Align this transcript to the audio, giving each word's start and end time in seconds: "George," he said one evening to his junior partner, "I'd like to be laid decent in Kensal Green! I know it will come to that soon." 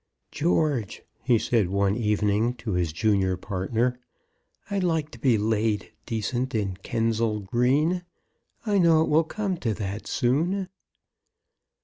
"George," 0.31 1.03
he 1.21 1.37
said 1.37 1.69
one 1.69 1.95
evening 1.95 2.55
to 2.55 2.71
his 2.71 2.91
junior 2.91 3.37
partner, 3.37 3.99
"I'd 4.67 4.83
like 4.83 5.11
to 5.11 5.19
be 5.19 5.37
laid 5.37 5.91
decent 6.07 6.55
in 6.55 6.77
Kensal 6.77 7.41
Green! 7.41 8.03
I 8.65 8.79
know 8.79 9.03
it 9.03 9.09
will 9.09 9.23
come 9.23 9.57
to 9.57 9.75
that 9.75 10.07
soon." 10.07 10.69